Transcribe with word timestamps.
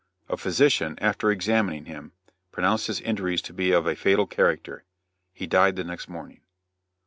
A 0.29 0.35
physician, 0.35 0.97
after 0.99 1.29
examining 1.29 1.85
him, 1.85 2.13
pronounced 2.51 2.87
his 2.87 3.01
injuries 3.01 3.39
to 3.43 3.53
be 3.53 3.71
of 3.71 3.85
a 3.85 3.95
fatal 3.95 4.25
character. 4.25 4.83
He 5.31 5.45
died 5.45 5.75
the 5.75 5.83
next 5.83 6.09
morning. 6.09 6.41